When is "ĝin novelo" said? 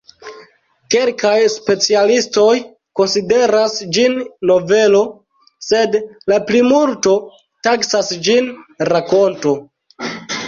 3.97-5.01